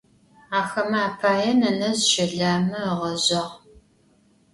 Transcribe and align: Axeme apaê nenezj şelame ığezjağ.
Axeme 0.59 0.99
apaê 1.09 1.51
nenezj 1.61 2.01
şelame 2.11 2.81
ığezjağ. 2.91 3.43